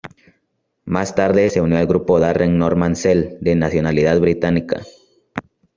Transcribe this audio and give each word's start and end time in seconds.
Más 0.85 1.13
tarde 1.13 1.47
se 1.51 1.61
unió 1.61 1.77
al 1.77 1.85
grupo 1.85 2.19
Darren 2.19 2.57
Norman 2.57 2.95
Sell, 2.95 3.37
de 3.39 3.53
nacionalidad 3.53 4.19
británica. 4.19 4.81